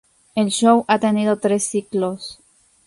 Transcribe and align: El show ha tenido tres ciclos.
El 0.33 0.49
show 0.49 0.83
ha 0.87 0.97
tenido 0.97 1.37
tres 1.37 1.63
ciclos. 1.67 2.39